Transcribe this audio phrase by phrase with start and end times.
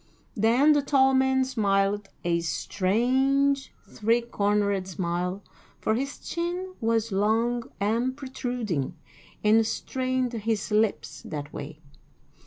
[0.33, 5.43] Then the tall man smiled a strange, three cornered smile,
[5.79, 8.95] for his chin was long and protruding,
[9.43, 11.81] and strained his lips that way.